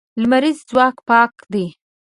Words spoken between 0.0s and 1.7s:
لمریز ځواک پاک دی.